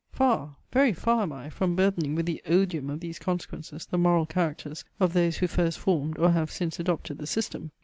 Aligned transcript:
Far, 0.11 0.55
very 0.73 0.93
far 0.93 1.21
am 1.21 1.31
I 1.31 1.51
from 1.51 1.75
burthening 1.75 2.15
with 2.15 2.25
the 2.25 2.41
odium 2.47 2.89
of 2.89 3.01
these 3.01 3.19
consequences 3.19 3.85
the 3.85 3.99
moral 3.99 4.25
characters 4.25 4.83
of 4.99 5.13
those 5.13 5.37
who 5.37 5.47
first 5.47 5.77
formed, 5.77 6.17
or 6.17 6.31
have 6.31 6.49
since 6.49 6.79
adopted 6.79 7.19
the 7.19 7.27
system! 7.27 7.69